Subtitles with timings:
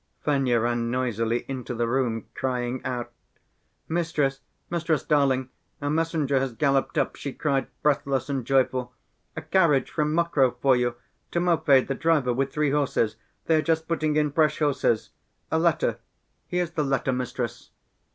[0.25, 3.11] Fenya ran noisily into the room, crying out:
[3.87, 8.93] "Mistress, mistress darling, a messenger has galloped up," she cried, breathless and joyful.
[9.35, 10.95] "A carriage from Mokroe for you,
[11.31, 15.11] Timofey the driver, with three horses, they are just putting in fresh horses....
[15.51, 15.99] A letter,
[16.47, 17.69] here's the letter, mistress."